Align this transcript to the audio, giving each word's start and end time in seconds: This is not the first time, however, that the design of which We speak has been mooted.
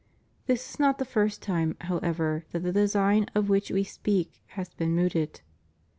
This 0.47 0.67
is 0.67 0.79
not 0.79 0.97
the 0.97 1.05
first 1.05 1.43
time, 1.43 1.77
however, 1.81 2.43
that 2.53 2.63
the 2.63 2.71
design 2.73 3.27
of 3.35 3.49
which 3.49 3.69
We 3.69 3.83
speak 3.83 4.41
has 4.47 4.73
been 4.73 4.95
mooted. 4.95 5.41